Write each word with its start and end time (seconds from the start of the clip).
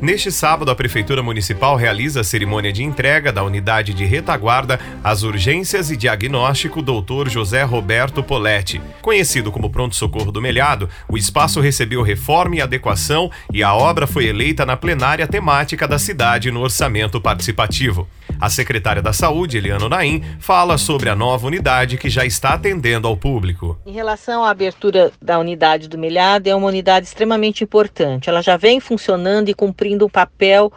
Neste 0.00 0.30
sábado, 0.30 0.70
a 0.70 0.76
Prefeitura 0.76 1.24
Municipal 1.24 1.74
realiza 1.74 2.20
a 2.20 2.24
cerimônia 2.24 2.72
de 2.72 2.84
entrega 2.84 3.32
da 3.32 3.42
unidade 3.42 3.92
de 3.92 4.04
retaguarda 4.04 4.78
às 5.02 5.24
urgências 5.24 5.90
e 5.90 5.96
diagnóstico 5.96 6.80
Dr. 6.80 7.28
José 7.28 7.64
Roberto 7.64 8.22
Poletti. 8.22 8.80
Conhecido 9.02 9.50
como 9.50 9.70
Pronto 9.70 9.96
Socorro 9.96 10.30
do 10.30 10.40
Melhado, 10.40 10.88
o 11.08 11.18
espaço 11.18 11.60
recebeu 11.60 12.00
reforma 12.00 12.54
e 12.54 12.60
adequação 12.60 13.28
e 13.52 13.60
a 13.60 13.74
obra 13.74 14.06
foi 14.06 14.26
eleita 14.26 14.64
na 14.64 14.76
plenária 14.76 15.26
temática 15.26 15.88
da 15.88 15.98
cidade 15.98 16.52
no 16.52 16.60
orçamento 16.60 17.20
participativo. 17.20 18.06
A 18.40 18.48
secretária 18.48 19.02
da 19.02 19.12
Saúde, 19.12 19.58
Eliana 19.58 19.88
Naim, 19.88 20.22
fala 20.38 20.78
sobre 20.78 21.08
a 21.08 21.16
nova 21.16 21.48
unidade 21.48 21.96
que 21.96 22.08
já 22.08 22.24
está 22.24 22.50
atendendo 22.50 23.08
ao 23.08 23.16
público. 23.16 23.76
Em 23.84 23.90
relação 23.90 24.44
à 24.44 24.50
abertura 24.50 25.10
da 25.20 25.40
unidade 25.40 25.88
do 25.88 25.98
Melhado, 25.98 26.48
é 26.48 26.54
uma 26.54 26.68
unidade 26.68 27.06
extremamente 27.06 27.64
importante. 27.64 28.28
Ela 28.28 28.40
já 28.40 28.56
vem 28.56 28.78
funcionando 28.78 29.48
e 29.48 29.54
cumprindo 29.54 29.87
um 29.96 30.08
papel 30.08 30.72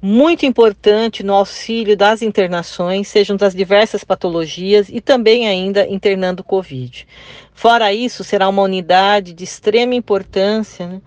muito 0.00 0.44
importante 0.44 1.22
no 1.22 1.32
auxílio 1.32 1.96
das 1.96 2.20
internações, 2.20 3.08
sejam 3.08 3.38
das 3.38 3.54
diversas 3.54 4.04
patologias 4.04 4.88
e 4.90 5.00
também 5.00 5.48
ainda 5.48 5.88
internando 5.88 6.44
Covid. 6.44 7.06
Fora 7.54 7.90
isso, 7.90 8.22
será 8.22 8.46
uma 8.48 8.60
unidade 8.60 9.32
de 9.32 9.44
extrema 9.44 9.94
importância. 9.94 10.86
Né? 10.86 11.00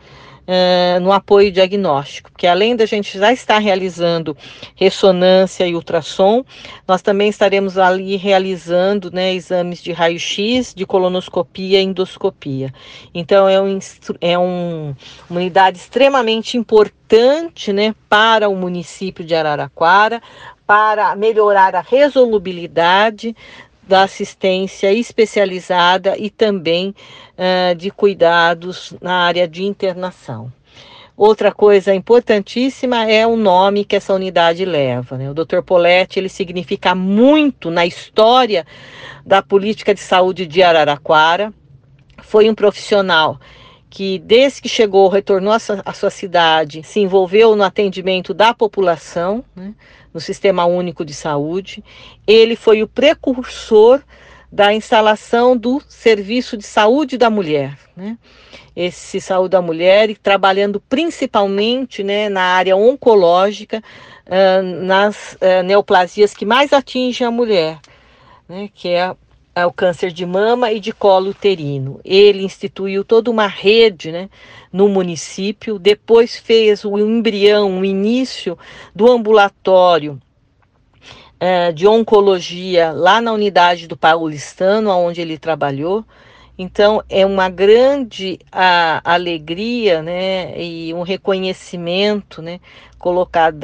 Uh, 0.47 0.99
no 0.99 1.11
apoio 1.11 1.51
diagnóstico, 1.51 2.31
porque 2.31 2.47
além 2.47 2.75
da 2.75 2.85
gente 2.85 3.17
já 3.17 3.31
estar 3.33 3.57
realizando 3.59 4.35
ressonância 4.75 5.67
e 5.67 5.75
ultrassom, 5.75 6.43
nós 6.87 7.01
também 7.01 7.29
estaremos 7.29 7.77
ali 7.77 8.15
realizando 8.15 9.11
né, 9.11 9.33
exames 9.33 9.83
de 9.83 9.91
raio-x, 9.91 10.73
de 10.73 10.85
colonoscopia 10.85 11.81
e 11.81 11.83
endoscopia. 11.83 12.73
Então 13.13 13.47
é, 13.47 13.61
um, 13.61 13.79
é 14.21 14.39
um, 14.39 14.95
uma 15.29 15.39
unidade 15.39 15.77
extremamente 15.77 16.57
importante 16.57 17.73
né, 17.73 17.93
para 18.09 18.49
o 18.49 18.55
município 18.55 19.25
de 19.25 19.35
Araraquara, 19.35 20.21
para 20.65 21.15
melhorar 21.15 21.73
a 21.75 21.81
resolubilidade 21.81 23.33
da 23.87 24.03
assistência 24.03 24.91
especializada 24.91 26.17
e 26.17 26.29
também 26.29 26.93
uh, 27.37 27.75
de 27.75 27.89
cuidados 27.89 28.93
na 29.01 29.13
área 29.25 29.47
de 29.47 29.63
internação. 29.63 30.51
Outra 31.15 31.51
coisa 31.51 31.95
importantíssima 31.95 33.09
é 33.09 33.25
o 33.25 33.35
nome 33.35 33.83
que 33.83 33.95
essa 33.95 34.13
unidade 34.13 34.63
leva. 34.65 35.17
Né? 35.17 35.31
O 35.31 35.33
Dr. 35.33 35.63
Poletti 35.65 36.19
ele 36.19 36.29
significa 36.29 36.93
muito 36.93 37.71
na 37.71 37.87
história 37.87 38.67
da 39.25 39.41
política 39.41 39.95
de 39.95 39.99
saúde 39.99 40.45
de 40.45 40.61
Araraquara. 40.61 41.51
Foi 42.21 42.47
um 42.47 42.53
profissional 42.53 43.39
que 43.97 44.19
desde 44.19 44.61
que 44.61 44.69
chegou, 44.69 45.09
retornou 45.09 45.51
à 45.51 45.91
sua, 45.91 46.11
cidade, 46.11 46.83
se 46.83 46.99
envolveu 46.99 47.55
no 47.55 47.63
atendimento 47.63 48.31
da 48.31 48.53
população, 48.53 49.43
né, 49.55 49.73
no 50.13 50.19
Sistema 50.19 50.65
Único 50.65 51.03
de 51.03 51.15
Saúde. 51.15 51.83
Ele 52.27 52.55
foi 52.55 52.83
o 52.83 52.87
precursor 52.87 53.99
da 54.51 54.71
instalação 54.71 55.57
do 55.57 55.81
Serviço 55.89 56.55
de 56.55 56.63
Saúde 56.63 57.17
da 57.17 57.31
Mulher, 57.31 57.75
né? 57.95 58.19
Esse 58.75 59.19
Saúde 59.19 59.53
da 59.53 59.63
Mulher, 59.63 60.15
trabalhando 60.21 60.79
principalmente 60.79 62.03
né, 62.03 62.29
na 62.29 62.43
área 62.43 62.77
oncológica, 62.77 63.81
uh, 64.27 64.61
nas 64.61 65.33
uh, 65.41 65.63
neoplasias 65.65 66.35
que 66.35 66.45
mais 66.45 66.71
atingem 66.71 67.25
a 67.25 67.31
mulher, 67.31 67.79
né, 68.47 68.69
que 68.75 68.89
é 68.89 69.15
o 69.65 69.71
câncer 69.71 70.11
de 70.11 70.25
mama 70.25 70.71
e 70.71 70.79
de 70.79 70.91
colo 70.91 71.29
uterino. 71.29 71.99
Ele 72.03 72.43
instituiu 72.43 73.03
toda 73.03 73.31
uma 73.31 73.47
rede 73.47 74.11
né, 74.11 74.29
no 74.71 74.87
município, 74.87 75.79
depois 75.79 76.37
fez 76.37 76.85
o 76.85 76.97
embrião, 76.97 77.79
o 77.79 77.85
início 77.85 78.57
do 78.93 79.11
ambulatório 79.11 80.21
é, 81.39 81.71
de 81.71 81.87
oncologia 81.87 82.91
lá 82.91 83.21
na 83.21 83.31
unidade 83.31 83.87
do 83.87 83.95
Paulistano, 83.95 84.89
onde 84.91 85.21
ele 85.21 85.37
trabalhou. 85.37 86.03
Então 86.57 87.03
é 87.07 87.25
uma 87.25 87.49
grande 87.49 88.39
a, 88.51 88.99
alegria, 89.03 90.01
né, 90.01 90.59
e 90.59 90.93
um 90.93 91.03
reconhecimento, 91.03 92.41
né, 92.41 92.59
colocado 92.97 93.59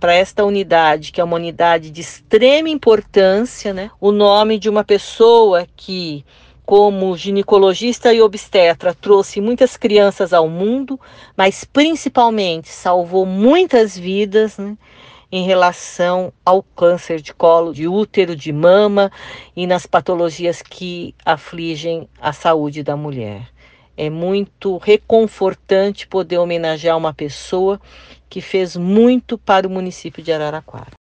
para 0.00 0.14
esta 0.14 0.44
unidade, 0.44 1.12
que 1.12 1.20
é 1.20 1.24
uma 1.24 1.36
unidade 1.36 1.90
de 1.90 2.00
extrema 2.00 2.68
importância, 2.68 3.72
né, 3.72 3.90
o 4.00 4.10
nome 4.10 4.58
de 4.58 4.68
uma 4.68 4.82
pessoa 4.82 5.66
que 5.76 6.24
como 6.64 7.16
ginecologista 7.16 8.12
e 8.12 8.22
obstetra, 8.22 8.94
trouxe 8.94 9.40
muitas 9.40 9.76
crianças 9.76 10.32
ao 10.32 10.48
mundo, 10.48 10.98
mas 11.36 11.62
principalmente 11.62 12.70
salvou 12.70 13.26
muitas 13.26 13.96
vidas, 13.96 14.56
né? 14.56 14.76
Em 15.34 15.42
relação 15.42 16.32
ao 16.46 16.62
câncer 16.62 17.20
de 17.20 17.34
colo 17.34 17.74
de 17.74 17.88
útero, 17.88 18.36
de 18.36 18.52
mama 18.52 19.10
e 19.56 19.66
nas 19.66 19.84
patologias 19.84 20.62
que 20.62 21.12
afligem 21.24 22.08
a 22.20 22.32
saúde 22.32 22.84
da 22.84 22.96
mulher. 22.96 23.50
É 23.96 24.08
muito 24.08 24.76
reconfortante 24.76 26.06
poder 26.06 26.38
homenagear 26.38 26.96
uma 26.96 27.12
pessoa 27.12 27.80
que 28.30 28.40
fez 28.40 28.76
muito 28.76 29.36
para 29.36 29.66
o 29.66 29.70
município 29.70 30.22
de 30.22 30.32
Araraquara. 30.32 31.03